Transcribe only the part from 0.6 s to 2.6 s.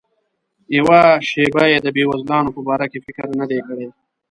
یوه شیبه یې د بېوزلانو